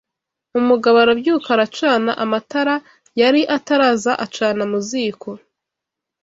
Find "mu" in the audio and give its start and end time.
4.71-4.79